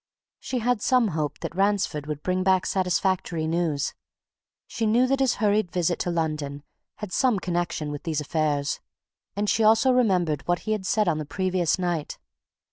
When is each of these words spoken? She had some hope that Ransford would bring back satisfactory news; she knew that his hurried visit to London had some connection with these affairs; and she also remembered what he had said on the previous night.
She 0.39 0.57
had 0.57 0.81
some 0.81 1.09
hope 1.09 1.37
that 1.41 1.55
Ransford 1.55 2.07
would 2.07 2.23
bring 2.23 2.41
back 2.41 2.65
satisfactory 2.65 3.45
news; 3.45 3.93
she 4.65 4.87
knew 4.87 5.05
that 5.05 5.19
his 5.19 5.35
hurried 5.35 5.71
visit 5.71 5.99
to 5.99 6.09
London 6.09 6.63
had 6.95 7.11
some 7.13 7.37
connection 7.37 7.91
with 7.91 8.01
these 8.01 8.19
affairs; 8.19 8.79
and 9.35 9.47
she 9.47 9.63
also 9.63 9.91
remembered 9.91 10.41
what 10.47 10.61
he 10.65 10.71
had 10.71 10.87
said 10.87 11.07
on 11.07 11.19
the 11.19 11.23
previous 11.23 11.77
night. 11.77 12.17